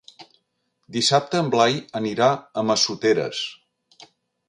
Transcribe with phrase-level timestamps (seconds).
[0.95, 3.47] Dissabte en Blai anirà a Massoteres.